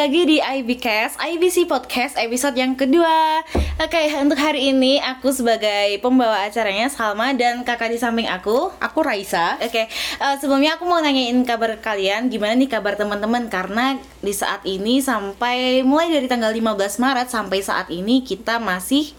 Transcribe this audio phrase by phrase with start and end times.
[0.00, 3.44] lagi di IBCast, IBC Podcast episode yang kedua.
[3.76, 9.04] Oke, untuk hari ini aku sebagai pembawa acaranya Salma dan kakak di samping aku Aku
[9.04, 9.60] Raisa.
[9.60, 13.52] Oke, eh, sebelumnya aku mau nanyain kabar kalian Gimana nih kabar teman-teman?
[13.52, 19.12] Karena di saat ini sampai mulai dari tanggal 15 Maret sampai saat ini kita masih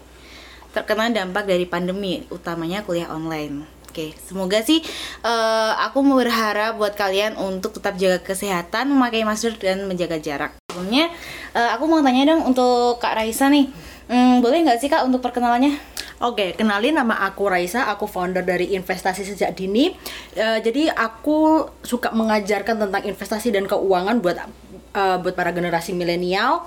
[0.74, 4.80] terkena dampak dari pandemi Utamanya kuliah online Oke, semoga sih
[5.20, 10.56] eh, aku berharap buat kalian untuk tetap jaga kesehatan, memakai masker dan menjaga jarak.
[10.72, 11.12] Sebelumnya,
[11.52, 13.68] eh, aku mau tanya dong untuk Kak Raisa nih,
[14.12, 15.78] Hmm, boleh nggak sih Kak untuk perkenalannya?
[16.22, 19.94] Oke, kenalin nama aku Raisa, aku founder dari Investasi Sejak Dini.
[20.36, 24.36] Eh, jadi aku suka mengajarkan tentang investasi dan keuangan buat
[24.92, 26.64] eh, buat para generasi milenial.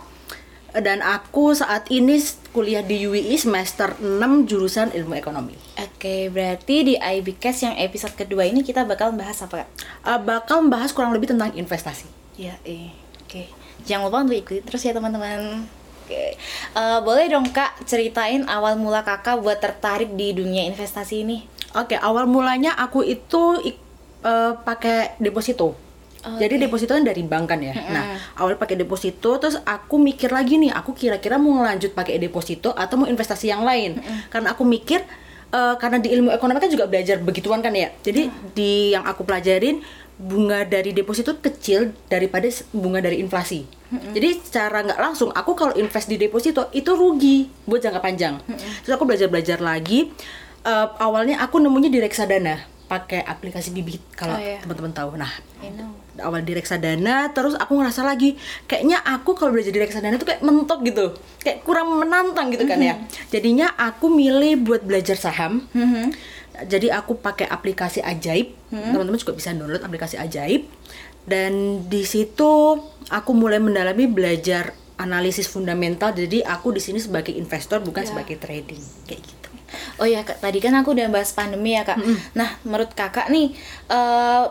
[0.75, 2.19] Dan aku saat ini
[2.51, 5.55] kuliah di UII semester 6 jurusan Ilmu Ekonomi.
[5.79, 9.69] Oke, berarti di IBCast yang episode kedua ini kita bakal bahas apa Kak?
[10.03, 12.07] Eh, bakal membahas kurang lebih tentang investasi.
[12.35, 12.91] Ya, eh,
[13.23, 13.47] oke.
[13.87, 15.63] Jangan lupa untuk ikuti terus ya teman-teman.
[16.05, 16.35] Oke,
[16.75, 21.47] Eh, boleh dong kak ceritain awal mula kakak buat tertarik di dunia investasi ini?
[21.71, 23.63] Oke, awal mulanya aku itu
[24.25, 25.84] eh, pakai deposito.
[26.25, 27.77] Oh, Jadi deposito kan dari bank kan ya.
[27.85, 28.03] Nah,
[28.35, 32.97] awal pakai deposito terus aku mikir lagi nih, aku kira-kira mau lanjut pakai deposito atau
[32.97, 34.01] mau investasi yang lain.
[34.27, 35.05] Karena aku mikir
[35.47, 37.93] eh, karena di ilmu ekonomi kan juga belajar begituan kan ya.
[38.01, 43.67] Jadi di yang aku pelajarin bunga dari deposito kecil daripada bunga dari inflasi.
[43.91, 48.41] Jadi secara nggak langsung aku kalau invest di deposito itu rugi buat jangka panjang.
[48.81, 50.09] Terus aku belajar-belajar lagi.
[50.65, 54.57] Eh, awalnya aku nemunya di reksadana pakai aplikasi bibit kalau Oh, iya.
[54.61, 55.13] teman-teman tahu.
[55.13, 55.29] Nah.
[56.21, 60.41] Awal di reksadana terus aku ngerasa lagi kayaknya aku kalau belajar di reksadana tuh kayak
[60.45, 61.05] mentok gitu.
[61.43, 62.99] Kayak kurang menantang gitu kan ya.
[63.31, 65.65] Jadinya aku milih buat belajar saham.
[66.55, 68.55] Jadi aku pakai aplikasi ajaib.
[68.71, 70.67] Teman-teman juga bisa download aplikasi ajaib.
[71.25, 76.15] Dan di situ aku mulai mendalami belajar analisis fundamental.
[76.15, 78.79] Jadi aku di sini sebagai investor bukan sebagai trading.
[79.03, 79.47] Kayak gitu.
[79.99, 81.99] Oh ya kak, tadi kan aku udah bahas pandemi ya kak.
[82.37, 83.51] Nah, menurut kakak nih,
[83.91, 84.45] eh,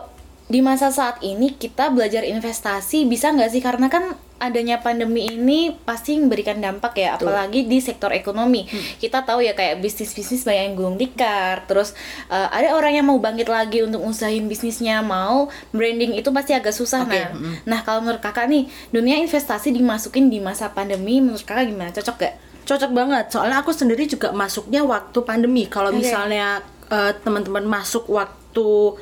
[0.45, 3.61] di masa saat ini kita belajar investasi bisa nggak sih?
[3.65, 7.33] Karena kan adanya pandemi ini pasti memberikan dampak ya, Betul.
[7.33, 8.67] apalagi di sektor ekonomi.
[9.01, 11.65] Kita tahu ya kayak bisnis-bisnis banyak yang gulung tikar.
[11.65, 11.97] Terus
[12.29, 16.77] eh, ada orang yang mau bangkit lagi untuk usahin bisnisnya, mau branding itu pasti agak
[16.77, 17.09] susah.
[17.09, 17.55] Oke, Nah, mm.
[17.65, 21.89] nah kalau menurut kakak nih, dunia investasi dimasukin di masa pandemi, menurut kakak gimana?
[21.89, 22.35] Cocok gak?
[22.69, 25.65] Cocok banget, soalnya aku sendiri juga masuknya waktu pandemi.
[25.65, 26.05] Kalau Oke.
[26.05, 26.61] misalnya
[26.93, 28.99] eh, teman-teman masuk waktu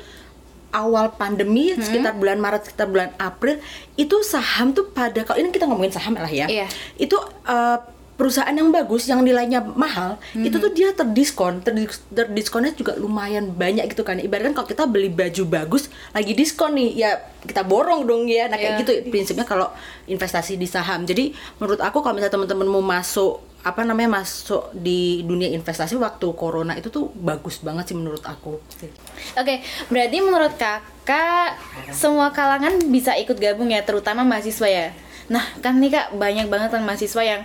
[0.74, 1.80] awal pandemi Hmm.
[1.80, 3.62] sekitar bulan Maret, sekitar bulan April,
[3.94, 6.50] itu saham tuh pada kalau ini kita ngomongin saham lah ya.
[6.50, 6.66] Iya.
[6.98, 7.14] Itu
[7.46, 7.78] eh,
[8.14, 10.42] perusahaan yang bagus, yang nilainya mahal, Hmm.
[10.42, 14.18] itu tuh dia terdiskon, Terdis- terdiskonnya juga lumayan banyak gitu kan.
[14.18, 17.10] Ibaratkan kalau kita beli baju bagus, lagi diskon nih, ya
[17.42, 18.46] kita borong dong ya.
[18.46, 18.80] Nah kayak Iya.
[18.82, 19.66] gitu prinsipnya kalau
[20.06, 21.02] investasi di saham.
[21.02, 26.36] Jadi menurut aku kalau misalnya teman-teman mau masuk apa namanya masuk di dunia investasi waktu
[26.36, 28.60] corona itu tuh bagus banget sih menurut aku.
[29.40, 29.54] Oke,
[29.88, 31.56] berarti menurut kakak
[31.88, 34.86] semua kalangan bisa ikut gabung ya, terutama mahasiswa ya.
[35.32, 37.42] Nah, kan nih kak banyak banget kan mahasiswa yang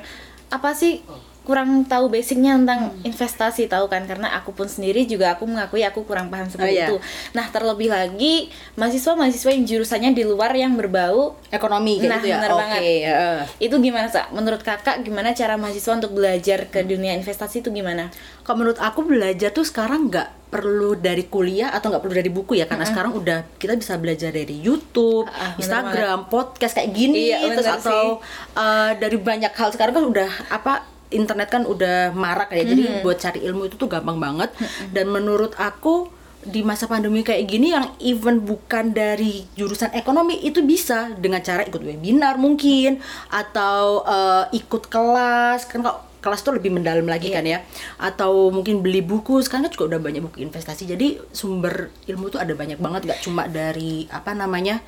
[0.52, 1.00] apa sih
[1.42, 6.04] kurang tahu basicnya tentang investasi tahu kan karena aku pun sendiri juga aku mengakui aku
[6.04, 6.86] kurang paham seperti Oh, iya.
[6.86, 6.96] itu.
[7.32, 12.38] Nah, terlebih lagi mahasiswa-mahasiswa yang jurusannya di luar yang berbau Ekonomi Nah, gitu ya.
[12.38, 12.82] bener Oke, banget.
[13.04, 13.40] heeh.
[13.60, 14.30] itu gimana Sa?
[14.30, 18.14] Menurut kakak gimana cara mahasiswa untuk belajar ke dunia investasi itu gimana?
[18.42, 22.54] Kalau menurut aku belajar tuh sekarang nggak perlu dari kuliah atau nggak perlu dari buku
[22.56, 27.30] ya karena sekarang udah kita bisa belajar dari YouTube, Ah, bener Instagram, podcast kayak gini
[27.32, 28.18] Iya, terus atau
[28.54, 33.18] eh, dari banyak hal sekarang kan udah apa internet kan udah marak ya jadi buat
[33.18, 34.54] cari ilmu itu tuh gampang banget.
[34.94, 36.10] Dan menurut aku
[36.40, 41.68] di masa pandemi kayak gini yang even bukan dari jurusan ekonomi itu bisa dengan cara
[41.68, 45.68] ikut webinar mungkin atau eh, ikut kelas.
[45.68, 47.64] Kan kalau kelas tuh lebih mendalam lagi kan ya.
[48.00, 50.88] Atau mungkin beli buku sekarang kan juga udah banyak buku investasi.
[50.88, 54.80] Jadi sumber ilmu tuh ada banyak banget nggak cuma dari apa namanya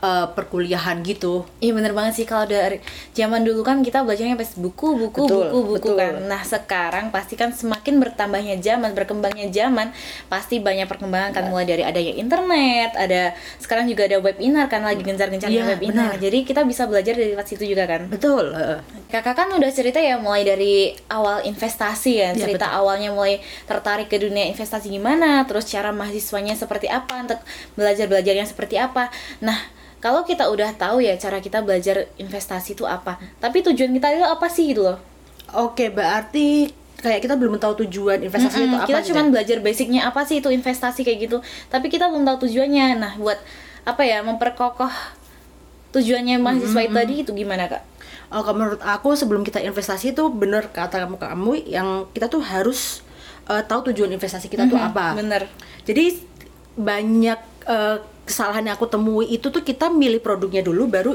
[0.00, 2.80] eh, perkuliahan gitu Iya bener banget sih kalau dari
[3.12, 5.96] zaman dulu kan kita belajarnya pas buku, buku, Betul, buku, buku betul.
[6.00, 6.14] kan.
[6.24, 9.92] Nah sekarang pasti kan semakin bertambahnya zaman, berkembangnya zaman,
[10.26, 15.04] pasti banyak perkembangan kan mulai dari adanya internet, ada sekarang juga ada webinar kan lagi
[15.04, 16.16] gencar-gencarnya Iya, webinar.
[16.16, 16.22] benar.
[16.22, 18.08] Jadi kita bisa belajar dari situ juga kan.
[18.08, 18.52] betul.
[19.10, 24.06] Kakak kan udah cerita ya mulai dari awal investasi ya, Iya, cerita awalnya mulai tertarik
[24.06, 27.40] ke dunia investasi gimana, terus cara mahasiswanya seperti apa untuk
[27.74, 29.10] belajar belajarnya seperti apa.
[29.42, 29.58] Nah,
[30.00, 34.26] kalau kita udah tahu ya cara kita belajar investasi itu apa, tapi tujuan kita itu
[34.26, 34.98] apa sih gitu loh?
[35.50, 36.70] oke berarti
[37.00, 40.44] kayak kita belum tahu tujuan investasi itu Mm-mm, apa kita cuma belajar basicnya apa sih
[40.44, 41.38] itu investasi kayak gitu,
[41.72, 43.00] tapi kita belum tahu tujuannya.
[43.00, 43.40] Nah, buat
[43.88, 44.92] apa ya memperkokoh
[45.96, 47.82] tujuannya mahasiswa itu tadi itu gimana kak?
[48.30, 52.44] Oh, kalau menurut aku sebelum kita investasi itu bener kata kamu kamu yang kita tuh
[52.44, 53.02] harus
[53.48, 55.18] uh, tahu tujuan investasi kita tuh apa.
[55.18, 55.48] Bener.
[55.88, 56.20] Jadi
[56.78, 57.98] banyak uh,
[58.30, 61.12] kesalahan yang aku temui itu tuh kita milih produknya dulu baru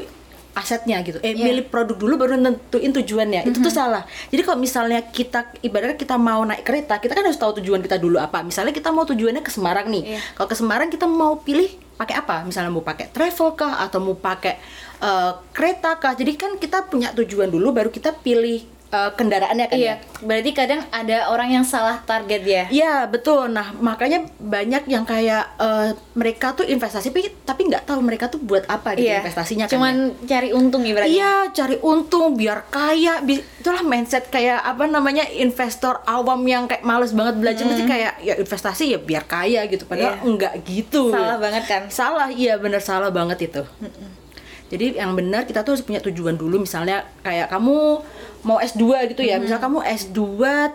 [0.55, 1.19] asetnya gitu.
[1.19, 1.51] Eh Iya.
[1.51, 3.43] milih produk dulu baru nentuin tujuannya.
[3.43, 4.07] Itu tuh salah.
[4.31, 7.99] Jadi kalau misalnya kita ibaratnya kita mau naik kereta, kita kan harus tahu tujuan kita
[7.99, 8.39] dulu apa.
[8.39, 10.15] Misalnya kita mau tujuannya ke Semarang nih.
[10.15, 10.19] Iya.
[10.39, 11.67] Kalau ke Semarang kita mau pilih
[11.99, 12.47] pakai apa?
[12.47, 14.55] Misalnya mau pakai travel kah atau mau pakai
[15.03, 16.15] eh, kereta kah?
[16.15, 20.21] Jadi kan kita punya tujuan dulu baru kita pilih eh, kendaraannya kan Iya, ya.
[20.21, 22.63] berarti kadang ada orang yang salah target ya.
[22.67, 23.49] Iya betul.
[23.49, 28.39] Nah makanya banyak yang kayak eh, mereka tuh investasi tapi tapi nggak tahu mereka tuh
[28.39, 29.69] buat apa gitu investasinya kan.
[29.69, 29.75] ya.
[29.75, 31.11] Cuman cari untung ibaratnya.
[31.11, 33.19] Iya cari untung biar kaya.
[33.25, 38.33] Itulah mindset kayak apa namanya investor awam yang kayak males banget belajar Mesti kayak ya
[38.35, 39.83] investasi ya biar kaya gitu.
[39.83, 40.23] Padahal Iya.
[40.23, 41.09] enggak gitu.
[41.09, 41.81] Salah banget kan?
[41.89, 43.61] Salah iya bener salah banget itu.
[44.65, 48.01] Jadi yang benar kita tuh harus punya tujuan dulu misalnya kayak kamu
[48.45, 49.41] mau S2 gitu ya.
[49.41, 50.21] Misal kamu S2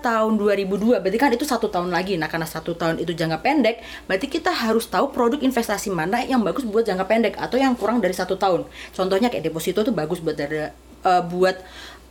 [0.03, 2.19] tahun 2002 berarti kan itu satu tahun lagi.
[2.19, 3.81] Nah, karena satu tahun itu jangka pendek,
[4.11, 8.03] berarti kita harus tahu produk investasi mana yang bagus buat jangka pendek atau yang kurang
[8.03, 8.67] dari satu tahun.
[8.91, 11.57] Contohnya kayak deposito tuh bagus buat dari eh, buat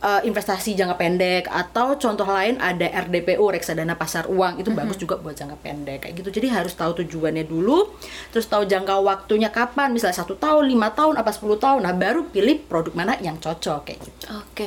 [0.00, 5.20] eh, investasi jangka pendek atau contoh lain ada RDPU reksadana pasar uang itu bagus juga
[5.20, 7.92] buat jangka pendek kayak gitu jadi harus tahu tujuannya dulu
[8.34, 12.26] terus tahu jangka waktunya kapan misalnya satu tahun lima tahun apa 10 tahun nah baru
[12.28, 14.66] pilih produk mana yang cocok kayak gitu Oke.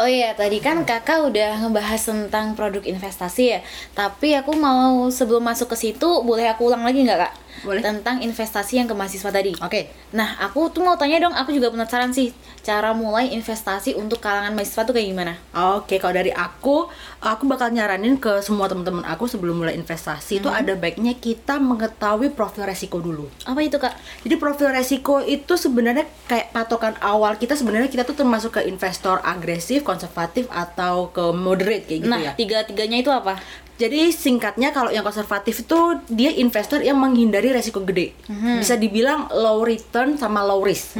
[0.00, 3.60] Oh iya, tadi kan kakak udah ngebahas tentang produk investasi ya.
[3.92, 7.32] Tapi aku mau sebelum masuk ke situ, boleh aku ulang lagi nggak kak?
[7.62, 7.82] Boleh.
[7.82, 9.54] Tentang investasi yang ke mahasiswa tadi.
[9.56, 14.20] oke Nah, aku tuh mau tanya dong, aku juga penasaran sih, cara mulai investasi untuk
[14.20, 15.32] kalangan mahasiswa tuh kayak gimana?
[15.56, 16.84] Oke, kalau dari aku,
[17.24, 22.36] aku bakal nyaranin ke semua teman-teman aku sebelum mulai investasi itu ada baiknya kita mengetahui
[22.36, 23.24] profil resiko dulu.
[23.48, 23.96] Apa itu kak?
[24.20, 29.18] Jadi profil resiko itu sebenarnya kayak patokan awal kita sebenarnya kita tuh termasuk ke investor
[29.24, 32.32] agresif, konservatif atau ke moderate kayak gitu nah, ya.
[32.36, 33.40] tiga-tiganya itu apa?
[33.72, 38.12] Jadi singkatnya kalau yang konservatif itu dia investor yang menghindari resiko gede.
[38.60, 40.94] Bisa dibilang low return sama low risk.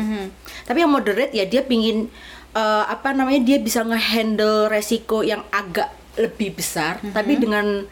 [0.64, 2.08] Tapi yang moderate ya dia pingin
[2.52, 7.88] eh, apa namanya dia bisa ngehandle resiko yang agak lebih besar tapi dengan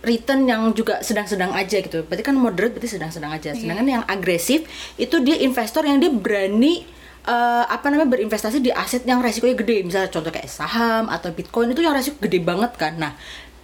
[0.00, 2.04] return yang juga sedang-sedang aja gitu.
[2.08, 3.52] Berarti kan moderate berarti sedang-sedang aja.
[3.52, 4.64] Sedangkan yang agresif
[4.96, 6.88] itu dia investor yang dia berani
[7.28, 9.84] eh, apa namanya berinvestasi di aset yang resikonya gede.
[9.84, 12.96] Misalnya contoh kayak saham atau Bitcoin itu yang resiko gede banget kan.
[12.96, 13.12] Nah,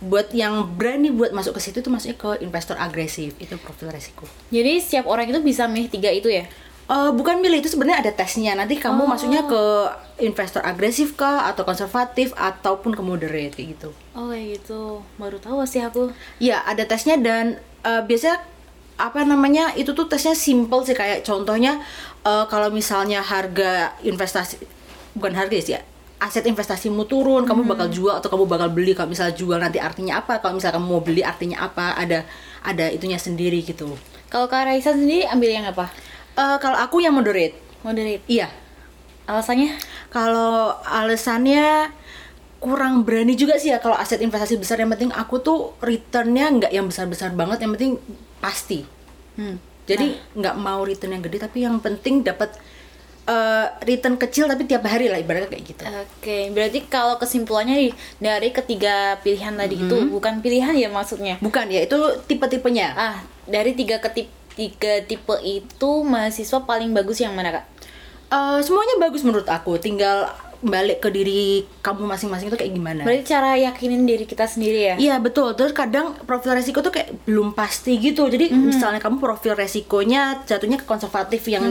[0.07, 3.35] buat yang berani buat masuk ke situ itu masuknya ke investor agresif.
[3.43, 4.25] Itu profil resiko.
[4.55, 6.47] Jadi setiap orang itu bisa milih tiga itu ya?
[6.87, 8.55] Eh, bukan milih itu sebenarnya ada tesnya.
[8.55, 9.63] Nanti kamu masuknya ke
[10.23, 13.91] investor agresif kah atau konservatif ataupun ke moderate kayak gitu.
[14.15, 16.15] Oh kayak gitu, baru tahu sih aku.
[16.39, 18.39] Iya, ada tesnya dan eh, biasanya
[18.97, 21.83] apa namanya itu tuh tesnya simple sih kayak contohnya
[22.25, 24.63] eh, kalau misalnya harga investasi
[25.17, 25.83] bukan harga sih ya
[26.17, 30.25] aset investasimu turun kamu bakal jual atau kamu bakal beli kalau misal jual nanti artinya
[30.25, 32.25] apa kalau misal kamu mau beli artinya apa ada
[32.65, 33.93] ada itunya sendiri gitu
[34.27, 35.87] Kalau Kak Raisa sendiri ambil yang apa?
[36.35, 37.55] Eh, kalau aku yang moderate
[37.87, 38.25] Moderate.
[38.27, 38.51] iya
[39.27, 39.75] Alasannya?
[40.15, 41.91] Kalau alasannya
[42.63, 46.73] kurang berani juga sih ya kalau aset investasi besar yang penting aku tuh returnnya nggak
[46.73, 47.99] yang besar-besar banget yang penting
[48.39, 48.87] pasti.
[49.35, 49.59] Hmm.
[49.87, 52.55] Jadi nggak mau return yang gede tapi yang penting dapat
[53.27, 55.83] eh, return kecil tapi tiap hari lah ibaratnya kayak gitu.
[55.85, 57.93] Oke, berarti kalau kesimpulannya nih
[58.23, 61.37] dari ketiga pilihan tadi itu bukan pilihan ya maksudnya?
[61.43, 61.99] Bukan ya itu
[62.31, 62.95] tipe-tipenya.
[62.95, 67.65] Ah, dari tiga ketip tiga tipe itu mahasiswa paling bagus yang mana kak?
[68.27, 69.79] Eh, semuanya bagus menurut aku.
[69.79, 70.27] Tinggal
[70.65, 73.03] balik ke diri kamu masing-masing itu kayak gimana.
[73.05, 74.97] Berarti cara yakinin diri kita sendiri ya?
[74.97, 75.53] Iya betul.
[75.59, 78.29] Terus kadang profil resiko tuh kayak belum pasti gitu.
[78.29, 81.67] Jadi misalnya kamu profil resikonya jatuhnya ke konservatif yang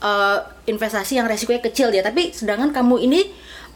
[0.00, 2.00] eh, investasi yang resikonya kecil ya.
[2.00, 3.20] Tapi sedangkan kamu ini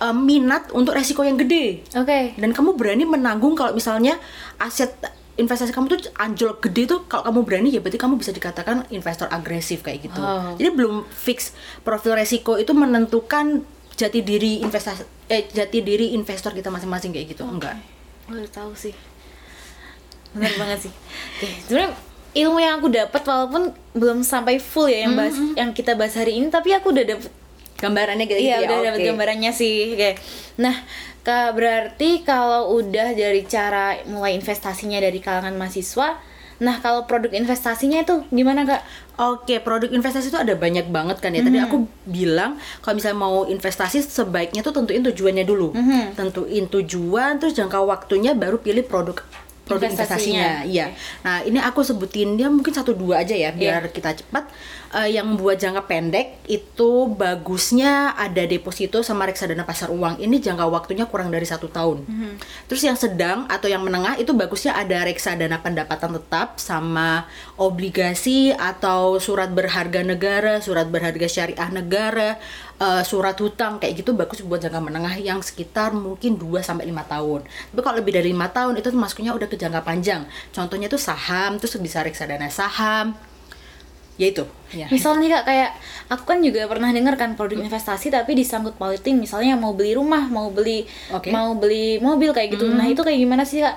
[0.01, 1.85] eh, minat untuk resiko yang gede.
[1.93, 2.37] Oke.
[2.41, 4.17] Dan kamu berani menanggung kalau misalnya
[4.57, 4.93] aset
[5.37, 9.29] investasi kamu tuh anjlok gede tuh kalau kamu berani ya berarti kamu bisa dikatakan investor
[9.29, 10.21] agresif kayak gitu.
[10.21, 10.57] Oh.
[10.57, 11.53] Jadi belum fix
[11.85, 13.61] profil resiko itu menentukan
[13.97, 17.43] jati diri investasi eh jati diri investor kita masing-masing kayak gitu.
[17.49, 17.81] Enggak.
[18.29, 18.93] Baru tahu sih.
[20.37, 20.93] Bener banget sih.
[21.41, 21.91] Oke, sebenarnya
[22.37, 26.37] ilmu yang aku dapat walaupun belum sampai full ya yang bahas yang kita bahas hari
[26.37, 27.33] ini, tapi aku udah dapet
[27.77, 28.67] Gambarannya gitu Iya ya.
[28.69, 29.09] udah dapat oke.
[29.13, 29.93] gambarannya sih.
[29.93, 30.17] Oke.
[30.57, 30.77] Nah,
[31.21, 36.17] Kak, berarti kalau udah dari cara mulai investasinya dari kalangan mahasiswa,
[36.57, 38.81] nah kalau produk investasinya itu gimana Kak?
[39.17, 41.41] Oke, produk investasi itu ada banyak banget kan ya.
[41.41, 45.73] Tadi aku bilang kalau misalnya mau investasi sebaiknya tuh tentuin tujuannya dulu.
[46.13, 49.17] Tentuin tujuan terus jangka waktunya baru pilih produk
[49.67, 50.63] produk Investasinya.
[50.63, 50.71] investasinya.
[50.71, 50.87] Iya.
[51.27, 54.47] Nah, ini aku sebutin dia mungkin satu dua aja ya biar kita cepat.
[54.95, 60.63] Eh, yang buat jangka pendek itu bagusnya ada deposito sama reksadana pasar uang ini jangka
[60.71, 62.07] waktunya kurang dari satu tahun.
[62.71, 67.27] Terus yang sedang atau yang menengah itu bagusnya ada reksadana pendapatan tetap sama
[67.59, 72.39] obligasi atau surat berharga negara, surat berharga syariah negara,
[72.79, 77.03] eh, surat hutang kayak gitu bagus buat jangka menengah yang sekitar mungkin 2 sampai lima
[77.03, 77.43] tahun.
[77.43, 80.31] Tapi kalau lebih dari lima tahun itu masuknya udah ke jangka panjang.
[80.55, 83.19] Contohnya tuh saham, terus bisa reksadana saham.
[84.17, 84.45] Ya itu.
[84.73, 84.89] Ya.
[84.89, 85.71] Misal nih kak kayak
[86.09, 90.25] aku kan juga pernah dengar kan produk investasi tapi disangkut pautin misalnya mau beli rumah
[90.33, 91.29] mau beli Oke.
[91.29, 92.67] mau beli mobil kayak gitu.
[92.73, 93.77] Nah itu kayak gimana sih kak?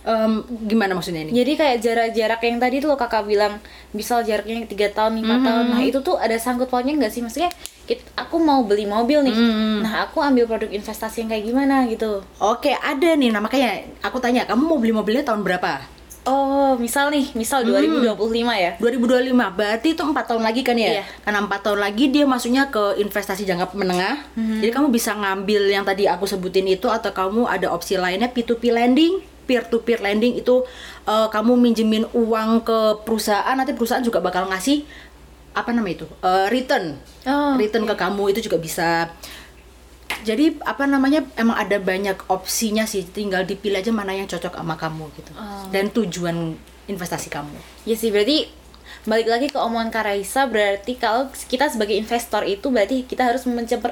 [0.00, 1.36] Em, gimana maksudnya ini?
[1.36, 3.60] Jadi kayak jarak-jarak yang tadi tuh loh kakak bilang
[3.92, 5.76] misal jaraknya tiga tahun lima tahun.
[5.76, 7.20] Nah itu tuh ada sangkut pautnya nggak sih?
[7.20, 7.52] Maksudnya
[8.16, 9.36] aku mau beli mobil nih.
[9.82, 12.24] Nah aku ambil produk investasi yang kayak gimana gitu.
[12.40, 13.28] Oke, ada nih.
[13.34, 15.99] Nah, makanya aku tanya, kamu mau beli mobilnya tahun berapa?
[16.22, 18.12] Oh misal nih misal 2025
[18.54, 18.76] ya.
[18.76, 21.04] 2025 berarti itu empat tahun lagi kan ya Iya.
[21.22, 24.60] karena empat tahun lagi dia masuknya ke investasi jangka menengah Mhm.
[24.60, 28.68] jadi kamu bisa ngambil yang tadi aku sebutin itu atau kamu ada opsi lainnya P2P
[28.68, 30.62] lending peer to peer lending itu
[31.02, 34.84] eh, kamu minjemin uang ke perusahaan nanti perusahaan juga bakal ngasih
[35.50, 39.08] apa namanya itu Eh, return Oh, return ke kamu itu juga bisa
[40.22, 43.04] jadi apa namanya emang ada banyak opsinya sih.
[43.04, 45.32] Tinggal dipilih aja mana yang cocok sama kamu gitu.
[45.34, 45.66] Oh.
[45.72, 46.54] dan tujuan
[46.90, 47.54] investasi kamu.
[47.86, 48.59] Ya sih berarti
[49.02, 53.48] balik lagi ke omongan Kak Raisa berarti kalau kita sebagai investor itu berarti kita harus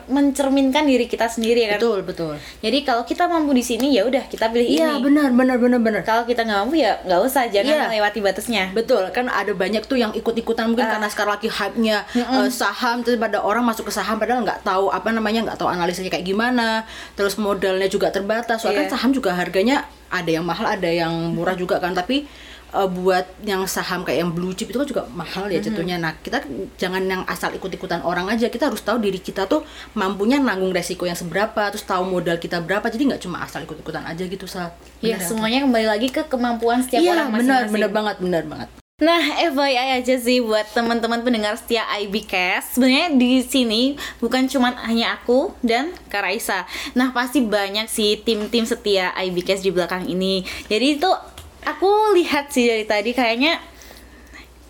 [0.06, 1.78] mencerminkan diri kita sendiri ya kan.
[1.78, 5.02] betul betul Jadi kalau kita mampu di sini ya udah kita pilih Iya ini.
[5.02, 6.02] benar benar benar benar.
[6.02, 7.84] Kalau kita nggak mampu ya nggak usah jangan Iya.
[7.88, 8.64] melewati batasnya.
[8.70, 10.92] Betul kan ada banyak tuh yang ikut-ikutan mungkin Ah.
[10.94, 14.88] karena sekarang lagi hype-nya eh, saham terus pada orang masuk ke saham padahal nggak tahu
[14.88, 16.84] apa namanya nggak tahu analisanya kayak gimana
[17.14, 18.84] terus modalnya juga terbatas soalnya Iya.
[18.84, 22.28] kan saham juga harganya ada yang mahal ada yang murah juga kan tapi
[22.72, 26.12] eh, buat yang saham kayak yang blue chip itu kan juga mahal ya jatuhnya nah
[26.18, 26.44] kita
[26.76, 29.64] jangan yang asal ikut-ikutan orang aja kita harus tahu diri kita tuh
[29.96, 34.04] mampunya nanggung resiko yang seberapa terus tahu modal kita berapa jadi nggak cuma asal ikut-ikutan
[34.04, 37.72] aja gitu sa Ya semuanya kembali lagi ke kemampuan setiap Iya orang benar masing-masing.
[37.72, 39.22] benar banget benar banget Nah,
[39.54, 42.74] FYI aja sih buat teman-teman pendengar setia IBcast.
[42.74, 46.66] Sebenarnya di sini bukan cuma hanya aku dan Kak Raisa.
[46.98, 50.42] Nah, pasti banyak sih tim-tim setia IBcast di belakang ini.
[50.66, 51.06] Jadi itu
[51.74, 53.60] aku lihat sih dari tadi kayaknya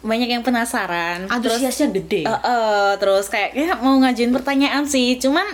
[0.02, 1.26] banyak yang penasaran.
[1.26, 5.18] Terus antusiasnya gede eh, eh, terus kayaknya mau ngajuin pertanyaan sih.
[5.18, 5.46] Cuman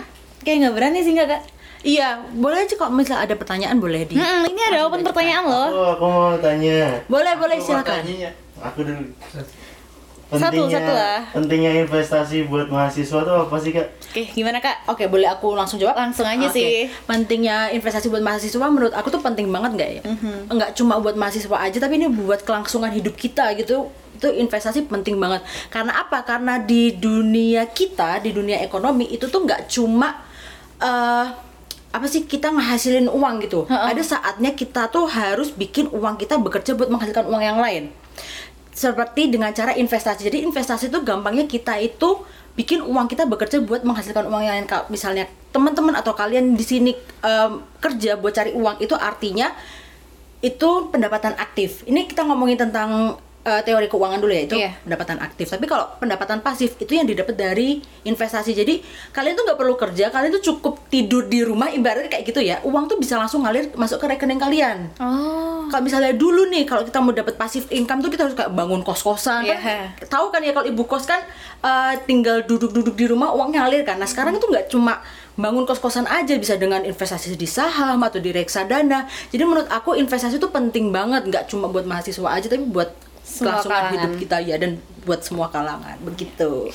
[0.45, 1.43] kayak nggak berani sih nggak Kak?
[1.85, 4.17] Iya, boleh aja kalau misalnya ada pertanyaan boleh di.
[4.17, 5.69] Hmm, ini ada open pertanyaan loh.
[5.69, 6.97] Oh, aku mau tanya.
[7.05, 8.01] Boleh, boleh silakan.
[8.09, 8.33] ya.
[8.57, 9.05] Aku dulu.
[10.39, 11.19] Satu, satu lah.
[11.31, 13.87] Pentingnya investasi buat mahasiswa tuh apa sih kak?
[14.15, 14.87] Oke, gimana Kak?
[14.87, 15.99] Oke, boleh aku langsung jawab?
[15.99, 16.55] Langsung aja Oke.
[16.55, 16.87] sih.
[17.03, 20.01] Pentingnya investasi buat mahasiswa menurut aku tuh penting banget nggak ya?
[20.47, 23.91] Nggak cuma buat mahasiswa aja, tapi ini buat kelangsungan hidup kita gitu.
[24.15, 25.43] Itu investasi penting banget.
[25.67, 26.23] Karena apa?
[26.23, 30.23] Karena di dunia kita, di dunia ekonomi itu tuh nggak cuma
[30.79, 31.27] eh
[31.95, 33.67] apa sih kita ngehasilin uang gitu.
[33.71, 37.91] Ada saatnya kita tuh harus bikin uang kita bekerja buat menghasilkan uang yang lain.
[38.75, 40.27] Seperti dengan cara investasi.
[40.27, 42.27] Jadi investasi itu gampangnya kita itu
[42.59, 44.67] bikin uang kita bekerja buat menghasilkan uang yang lain.
[44.91, 46.91] Misalnya teman-teman atau kalian di sini
[47.23, 49.55] em, kerja buat cari uang itu artinya
[50.43, 51.87] itu pendapatan aktif.
[51.87, 54.73] Ini kita ngomongin tentang eh, teori keuangan dulu ya itu Iya.
[54.81, 55.45] pendapatan aktif.
[55.47, 58.51] Tapi kalau pendapatan pasif itu yang didapat dari investasi.
[58.51, 62.41] Jadi kalian tuh nggak perlu kerja, kalian tuh cukup tidur di rumah ibaratnya kayak gitu
[62.41, 62.57] ya.
[62.61, 64.89] Uang tuh bisa langsung ngalir masuk ke rekening kalian.
[64.97, 65.65] Oh.
[65.65, 68.81] Kalau misalnya dulu nih kalau kita mau dapat pasif income tuh kita harus kayak bangun
[68.81, 69.57] kos-kosan Iya.
[69.57, 70.09] kan.
[70.09, 71.21] Tahu kan ya kalau ibu kos kan
[71.61, 73.95] eh, tinggal duduk-duduk di rumah uangnya ngalir kan.
[73.95, 78.31] Nah, sekarang itu nggak cuma bangun kos-kosan aja bisa dengan investasi di saham atau di
[78.31, 79.03] reksadana.
[79.29, 82.89] Jadi menurut aku investasi itu penting banget, nggak cuma buat mahasiswa aja tapi buat
[83.35, 83.93] Semua kelangsungan kalangan.
[83.99, 84.71] hidup kita ya dan
[85.03, 85.95] buat semua kalangan.
[86.01, 86.71] Begitu.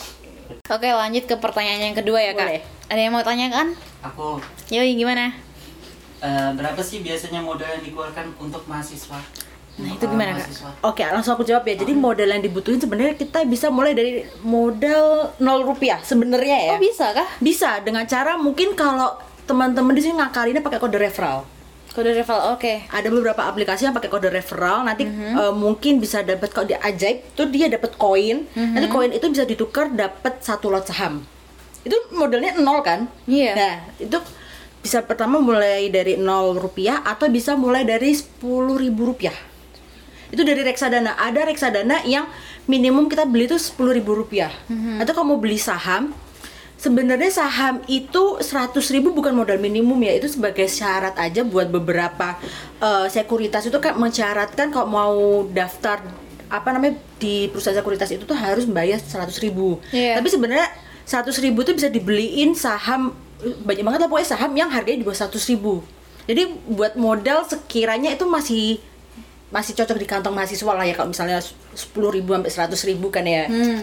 [0.68, 2.44] Oke lanjut ke pertanyaan yang kedua ya kak.
[2.44, 2.62] Boleh.
[2.86, 3.66] Ada yang mau tanyakan?
[4.04, 4.36] Aku
[4.68, 5.32] Yoi gimana?
[6.20, 9.16] eh, berapa sih biasanya modal yang dikeluarkan untuk mahasiswa?
[9.80, 10.44] Nah, itu gimana, Kak?
[10.44, 10.70] mahasiswa?
[10.84, 11.72] Oke, langsung aku jawab ya.
[11.72, 16.72] Jadi modal yang dibutuhin sebenarnya kita bisa mulai dari modal 0 rupiah sebenarnya ya.
[16.76, 17.24] Oh bisa kah?
[17.40, 19.16] Bisa dengan cara mungkin kalau
[19.48, 21.48] teman-teman di sini ngakalinnya pakai kode referral.
[21.90, 22.87] Kode referral oke.
[22.87, 24.87] Ada beberapa aplikasi yang pakai kode referral.
[24.87, 25.35] Nanti Mhm.
[25.35, 28.47] eh, mungkin bisa dapat kalau dia ajaib tuh dia dapat koin.
[28.47, 28.78] Mhm.
[28.78, 31.26] Nanti koin itu bisa ditukar dapat satu lot saham.
[31.82, 33.11] Itu modalnya nol kan?
[33.26, 33.52] Iya.
[33.59, 34.18] Nah, itu
[34.80, 39.35] bisa pertama mulai dari 0 rupiah atau bisa mulai dari 10.000 ribu rupiah.
[40.30, 41.18] Itu dari reksadana.
[41.18, 42.30] Ada reksadana yang
[42.64, 44.52] minimum kita beli itu 10.000 rupiah.
[45.02, 46.14] Atau kalau mau beli saham,
[46.80, 50.16] sebenarnya saham itu 100.000 ribu bukan modal minimum ya.
[50.16, 52.40] Itu sebagai syarat aja buat beberapa
[52.80, 56.00] eh, sekuritas itu kan mensyaratkan kalau mau daftar
[56.50, 59.78] apa namanya di perusahaan sekuritas itu tuh harus bayar 100.000 ribu.
[59.92, 60.18] Iya.
[60.18, 60.66] Tapi sebenarnya
[61.04, 65.16] 100 ribu tuh bisa dibeliin saham banyak banget lah pokoknya saham yang harganya di bawah
[65.16, 65.80] 100 ribu
[66.28, 68.78] jadi buat modal sekiranya itu masih
[69.50, 71.75] masih cocok di kantong mahasiswa lah ya kalau misalnya 10
[72.11, 73.83] ribu sampai 100 ribu kan ya Hmm.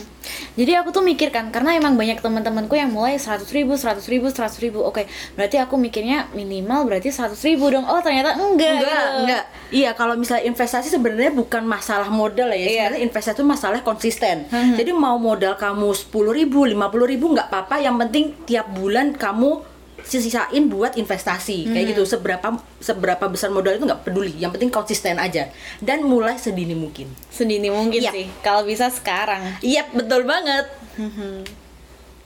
[0.60, 4.28] Jadi aku tuh mikir kan, karena emang banyak teman-temanku yang mulai 100 ribu, 100 ribu,
[4.28, 4.84] 100 ribu.
[4.84, 5.08] Oke,
[5.40, 7.88] berarti aku mikirnya minimal berarti 100 ribu dong.
[7.88, 8.76] Oh ternyata enggak.
[8.76, 9.20] enggak gitu.
[9.24, 12.68] enggak iya kalau misalnya investasi sebenarnya bukan masalah modal ya Iya.
[12.88, 17.76] sebenarnya investasi itu masalah konsisten jadi mau modal kamu 10 ribu 50 ribu nggak apa-apa
[17.80, 19.60] yang penting tiap bulan kamu
[20.00, 25.18] sisain buat investasi kayak gitu seberapa seberapa besar modal itu nggak peduli yang penting konsisten
[25.18, 25.50] aja
[25.80, 28.12] dan mulai sedini mungkin Sedini mungkin Iya.
[28.12, 28.26] sih.
[28.40, 29.58] Kalau bisa sekarang.
[29.60, 30.66] iya betul banget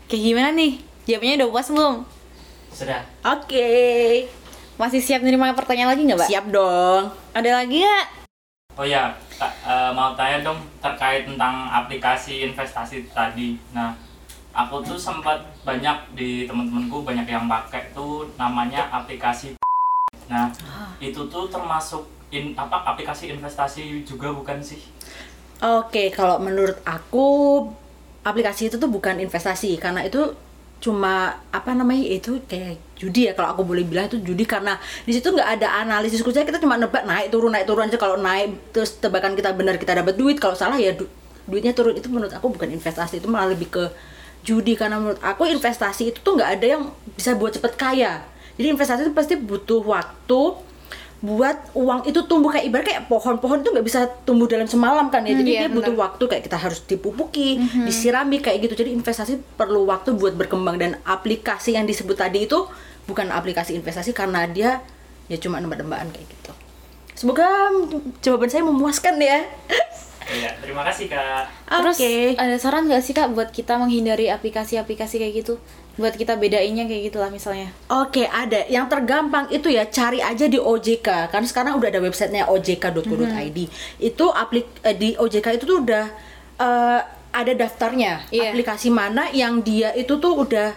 [0.06, 0.80] Kayak gimana nih?
[1.04, 1.96] Jawabnya udah puas belum?
[2.70, 3.02] Sudah.
[3.22, 3.72] oke
[4.76, 6.30] Masih siap nerima pertanyaan lagi nggak, Mbak?
[6.30, 8.06] siap dong Ada lagi nggak?
[8.74, 13.60] Oh ya, ta- eh, mau tanya dong terkait tentang aplikasi investasi tadi.
[13.70, 13.92] Nah,
[14.52, 19.56] aku tuh sempat banyak di teman-temanku banyak yang pakai tuh namanya aplikasi.
[20.28, 20.52] Nah,
[21.00, 24.80] itu tuh termasuk in, apa aplikasi investasi juga bukan sih?
[25.62, 27.26] Oke, kalau menurut aku
[28.26, 30.34] aplikasi itu tuh bukan investasi karena itu
[30.82, 35.14] cuma apa namanya itu kayak judi ya kalau aku boleh bilang itu judi karena di
[35.14, 36.26] situ nggak ada analisis.
[36.26, 37.98] Khususnya kita cuma nebak naik turun naik turun aja.
[38.02, 40.42] Kalau naik terus tebakan kita benar kita dapat duit.
[40.42, 41.10] Kalau salah ya du-
[41.46, 41.94] duitnya turun.
[41.94, 43.84] Itu menurut aku bukan investasi itu malah lebih ke
[44.42, 46.84] judi karena menurut aku investasi itu tuh nggak ada yang
[47.14, 48.26] bisa buat cepet kaya.
[48.58, 50.42] Jadi investasi itu pasti butuh waktu
[51.22, 55.22] buat uang itu tumbuh kayak ibarat kayak pohon-pohon itu nggak bisa tumbuh dalam semalam kan
[55.22, 55.38] ya.
[55.38, 56.04] Hmm, jadi iya, dia butuh benar.
[56.10, 58.82] waktu kayak kita harus dipupuki disirami kayak gitu.
[58.82, 60.82] Jadi investasi perlu waktu buat berkembang.
[60.82, 62.66] Dan aplikasi yang disebut tadi itu
[63.06, 64.82] bukan aplikasi investasi karena dia
[65.30, 66.52] ya cuma nembak-nembakan kayak gitu.
[67.14, 67.70] Semoga
[68.26, 69.46] jawaban saya memuaskan ya
[70.32, 71.44] Iya, terima kasih kak.
[71.68, 72.16] Terus Oke.
[72.40, 75.60] ada saran nggak sih kak buat kita menghindari aplikasi-aplikasi kayak gitu?
[76.00, 77.76] Buat kita bedainnya kayak gitulah misalnya.
[77.92, 78.64] Oke, ada.
[78.72, 81.28] Yang tergampang itu ya cari aja di OJK.
[81.28, 83.60] Kan sekarang udah ada websitenya ojk.go.id.
[84.00, 86.06] Itu aplik eh, di OJK itu tuh udah
[86.64, 87.00] eh,
[87.32, 88.24] ada daftarnya.
[88.32, 88.56] Iya.
[88.56, 90.72] Aplikasi mana yang dia itu tuh udah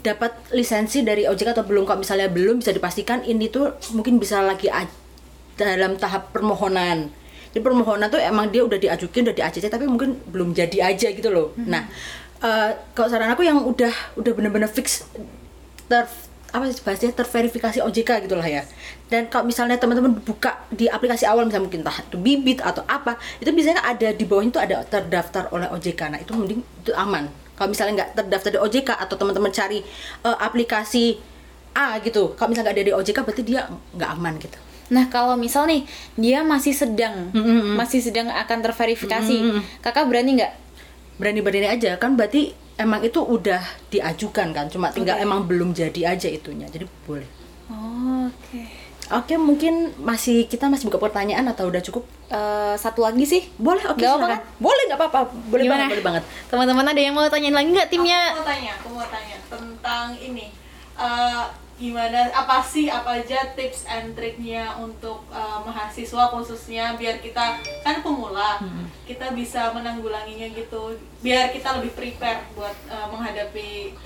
[0.00, 1.84] dapat lisensi dari OJK atau belum?
[1.84, 4.70] Kalau misalnya belum bisa dipastikan ini tuh mungkin bisa lagi
[5.58, 7.19] dalam tahap permohonan.
[7.50, 11.10] Jadi permohonan tuh emang dia udah diajukan, udah di ACC tapi mungkin belum jadi aja
[11.10, 11.50] gitu loh.
[11.58, 11.82] Nah,
[12.42, 15.02] eh, kalau saran aku yang udah udah bener-bener fix
[15.90, 16.06] ter
[16.50, 18.62] apa sih bahasanya terverifikasi OJK gitulah ya.
[19.06, 23.18] Dan kalau misalnya teman-teman buka di aplikasi awal misalnya mungkin entah itu bibit atau apa,
[23.38, 26.00] itu biasanya ada di bawahnya itu ada terdaftar oleh OJK.
[26.10, 27.30] Nah, itu mending itu aman.
[27.54, 29.78] Kalau misalnya nggak terdaftar di OJK atau teman-teman cari
[30.26, 31.22] eh, aplikasi
[31.70, 34.58] A gitu, kalau misalnya nggak ada di OJK berarti dia nggak aman gitu.
[34.90, 37.30] Nah kalau misal nih dia masih sedang,
[37.74, 39.36] masih sedang akan terverifikasi,
[39.78, 40.52] kakak berani nggak?
[41.16, 45.24] Berani-berani aja kan berarti emang itu udah diajukan kan, cuma tinggal Oke.
[45.24, 46.64] emang belum jadi aja itunya.
[46.66, 47.28] Jadi boleh.
[47.68, 48.66] Oh, Oke.
[49.10, 52.06] Oke, mungkin masih kita masih buka pertanyaan atau udah cukup?
[52.30, 53.42] Eh, satu lagi sih.
[53.58, 54.38] Boleh, oke Nggak apa-apa silakan.
[54.38, 54.62] kan?
[54.62, 55.20] Boleh, nggak apa-apa.
[55.50, 55.78] Boleh Gimana?
[55.82, 56.22] banget, boleh banget.
[56.46, 58.20] Teman-teman ada yang mau tanyain lagi nggak timnya?
[58.30, 60.46] Aku mau tanya, aku mau tanya tentang ini.
[60.94, 61.44] Eh,
[61.80, 68.04] gimana apa sih apa aja tips and triknya untuk eh, mahasiswa khususnya biar kita kan
[68.04, 68.60] pemula
[69.08, 70.92] kita bisa menanggulanginya gitu
[71.24, 73.96] biar kita lebih prepare buat eh, menghadapi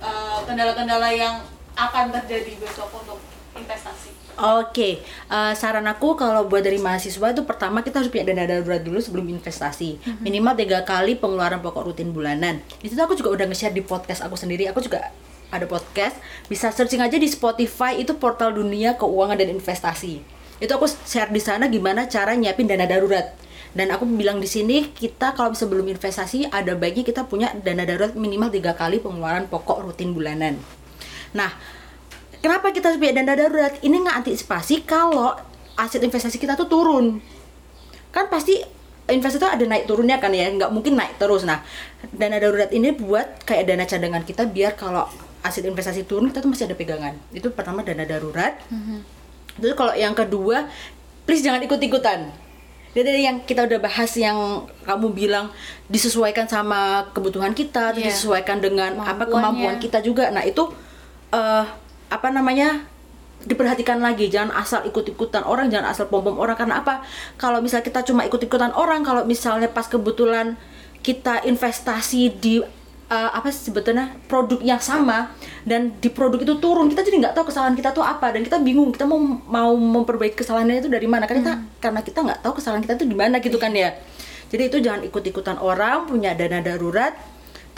[0.00, 1.44] eh, kendala-kendala yang
[1.76, 3.20] akan terjadi besok untuk
[3.52, 8.46] investasi Oke, eh, saran aku kalau buat dari mahasiswa itu pertama kita harus punya dana
[8.46, 9.98] darurat dulu sebelum investasi.
[10.22, 12.62] Minimal tiga kali pengeluaran pokok rutin bulanan.
[12.78, 14.70] Di situ aku juga udah nge-share di podcast aku sendiri.
[14.70, 15.10] Aku juga
[15.48, 16.16] ada podcast.
[16.46, 20.20] Bisa searching aja di Spotify itu portal dunia keuangan dan investasi.
[20.58, 23.34] Itu aku share di sana gimana cara nyiapin dana darurat.
[23.76, 28.16] Dan aku bilang di sini kita kalau sebelum investasi ada baiknya kita punya dana darurat
[28.16, 30.56] minimal tiga kali pengeluaran pokok rutin bulanan.
[31.36, 31.52] Nah,
[32.38, 33.74] Kenapa kita punya dana darurat?
[33.82, 35.34] Ini nggak antisipasi kalau
[35.74, 37.18] aset investasi kita tuh turun.
[38.14, 38.62] Kan pasti
[39.10, 41.42] investasi itu ada naik turunnya kan ya, nggak mungkin naik terus.
[41.42, 41.66] Nah,
[42.14, 45.10] dana darurat ini buat kayak dana cadangan kita biar kalau
[45.48, 47.16] aset investasi turun kita tuh masih ada pegangan.
[47.32, 48.60] Itu pertama dana darurat.
[49.56, 50.68] Terus kalau yang kedua,
[51.24, 52.30] please jangan ikut-ikutan.
[52.92, 55.52] Jadi yang kita udah bahas yang kamu bilang
[55.86, 58.10] disesuaikan sama kebutuhan kita, Iya.
[58.10, 60.30] disesuaikan dengan apa kemampuan kita juga.
[60.30, 60.68] Nah, itu
[61.30, 61.64] eh
[62.08, 62.84] apa namanya?
[63.38, 67.06] diperhatikan lagi jangan asal ikut-ikutan orang jangan asal pom-pom orang karena apa
[67.38, 70.58] kalau misalnya kita cuma ikut-ikutan orang kalau misalnya pas kebetulan
[71.06, 72.58] kita investasi di
[73.08, 75.32] eh, apa sih sebetulnya produk yang sama
[75.64, 78.60] dan di produk itu turun kita jadi nggak tahu kesalahan kita tuh apa dan kita
[78.60, 82.52] bingung kita mau mau memperbaiki kesalahannya itu dari mana karena kita karena kita nggak tahu
[82.60, 83.96] kesalahan kita tuh di mana gitu kan ya
[84.48, 87.12] jadi itu jangan ikut-ikutan orang punya dana darurat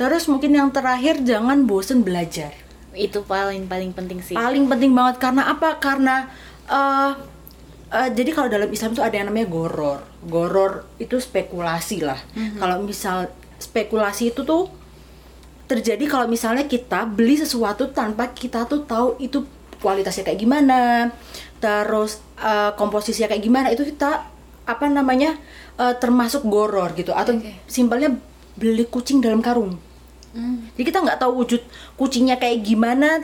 [0.01, 2.57] Terus mungkin yang terakhir jangan bosen belajar.
[2.97, 4.33] Itu paling paling penting sih.
[4.33, 5.77] Paling penting banget karena apa?
[5.77, 6.25] Karena
[6.65, 7.13] eh
[7.93, 10.01] eh, jadi kalau dalam Islam tuh ada yang namanya goror.
[10.25, 12.17] Goror itu spekulasi lah.
[12.57, 13.29] Kalau misal
[13.61, 14.73] spekulasi itu tuh
[15.71, 19.47] terjadi kalau misalnya kita beli sesuatu tanpa kita tuh tahu itu
[19.79, 21.15] kualitasnya kayak gimana,
[21.63, 24.27] terus eh, komposisinya kayak gimana itu kita
[24.67, 25.39] apa namanya
[25.79, 27.55] eh, termasuk goror gitu atau Oke.
[27.71, 28.19] simpelnya
[28.59, 29.79] beli kucing dalam karung.
[30.79, 31.63] Jadi kita nggak tahu wujud
[31.99, 33.19] kucingnya kayak gimana,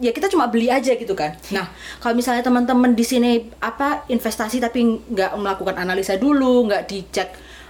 [0.00, 1.36] ya kita cuma beli aja gitu kan.
[1.52, 1.68] Nah,
[2.00, 7.28] kalau misalnya teman-teman di sini apa investasi tapi nggak melakukan analisa dulu, nggak dicek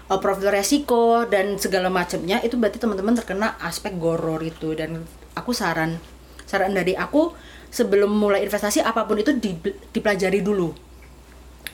[0.08, 4.74] uh, profil resiko dan segala macamnya, itu berarti teman-teman terkena aspek goror itu.
[4.74, 5.98] Dan aku saran,
[6.44, 7.32] saran dari aku
[7.70, 9.58] sebelum mulai investasi apa pun itu di-
[9.92, 10.72] dipelajari dulu,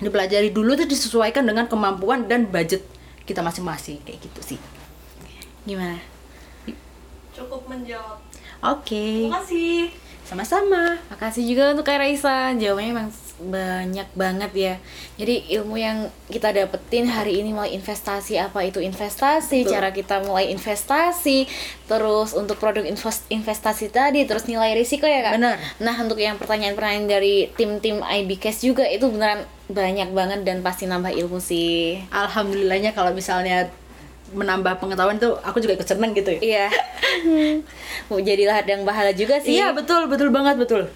[0.01, 2.83] dipelajari dulu itu disesuaikan dengan kemampuan dan budget
[3.23, 4.59] kita masing-masing kayak gitu sih.
[5.63, 6.03] Gimana?
[7.33, 8.19] Cukup menjawab.
[8.63, 9.91] Oke, Terima kasih.
[10.27, 10.99] sama-sama.
[11.11, 13.09] Makasih juga untuk Kak Raisa, jawabannya emang
[13.41, 14.75] banyak banget ya.
[15.17, 19.73] Jadi ilmu yang kita dapetin hari ini mulai investasi apa itu investasi, Betul.
[19.73, 21.49] cara kita mulai investasi,
[21.89, 25.41] terus untuk produk invest- investasi tadi, terus nilai risiko ya kak.
[25.41, 25.57] Benar.
[25.81, 31.15] Nah untuk yang pertanyaan-pertanyaan dari tim-tim IBCast juga itu beneran banyak banget dan pasti nambah
[31.17, 32.03] ilmu sih.
[32.13, 33.73] Alhamdulillahnya kalau misalnya
[34.33, 36.41] menambah pengetahuan tuh aku juga ikut seneng gitu ya.
[36.41, 36.67] Iya.
[38.09, 39.61] Mau jadilah yang bahala juga sih.
[39.61, 40.89] Iya betul betul banget betul.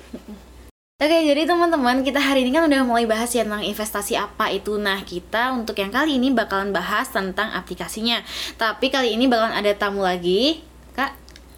[0.96, 4.80] Oke, jadi teman-teman, kita hari ini kan udah mulai bahas ya tentang investasi apa itu.
[4.80, 8.24] Nah, kita untuk yang kali ini bakalan bahas tentang aplikasinya.
[8.56, 10.64] Tapi kali ini bakalan ada tamu lagi.
[10.96, 11.12] Kak,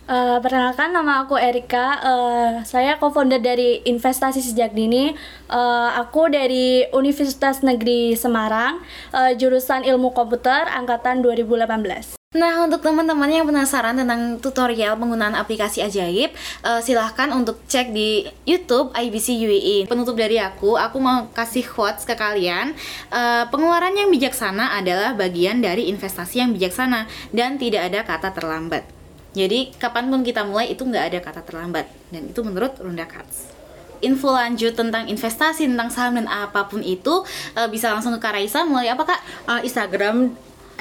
[0.09, 2.03] Eh, perkenalkan nama aku Erika.
[2.03, 5.15] Eh, saya co-founder dari Investasi Sejak Dini.
[5.47, 8.83] Eh, aku dari Universitas Negeri Semarang,
[9.15, 12.18] eh, jurusan Ilmu Komputer angkatan 2018.
[12.37, 18.29] Nah, untuk teman-teman yang penasaran tentang tutorial penggunaan aplikasi ajaib, eh, silahkan untuk cek di
[18.45, 19.89] YouTube IBC UAE.
[19.89, 22.77] Penutup dari aku, aku mau kasih quotes ke kalian.
[23.09, 28.85] Eh, pengeluaran yang bijaksana adalah bagian dari investasi yang bijaksana dan tidak ada kata terlambat.
[29.33, 31.89] Jadi, kapan pun kita mulai itu nggak ada kata terlambat.
[32.13, 33.57] Dan itu menurut Runda Katz
[33.99, 37.25] info lanjut tentang investasi, tentang saham dan apa pun itu
[37.57, 39.21] eh, bisa langsung ke Kak Raisa melalui apa Kak?
[39.49, 40.37] Uh, Instagram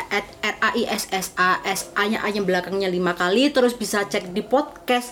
[0.10, 3.50] at r a i s s a s a nya a nya belakangnya lima kali
[3.50, 5.12] terus bisa cek di podcast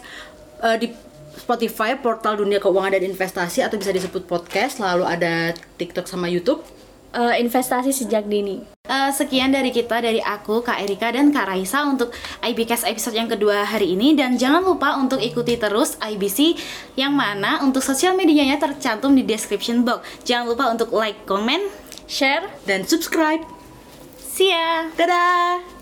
[0.62, 0.94] uh, di
[1.36, 6.64] Spotify portal dunia keuangan dan investasi atau bisa disebut podcast lalu ada TikTok sama YouTube
[7.16, 8.60] Eh, investasi Sejak Dini.
[8.84, 12.12] Eh, sekian dari kita dari aku Kak Erika dan Kak Raisa untuk
[12.44, 16.60] IBCast episode yang kedua hari ini dan jangan lupa untuk ikuti terus IBC
[17.00, 20.04] yang mana untuk sosial medianya tercantum di description box.
[20.28, 21.64] Jangan lupa untuk like, comment,
[22.12, 23.55] Share dan subscribe
[24.36, 24.92] see ya.
[25.00, 25.75] dadah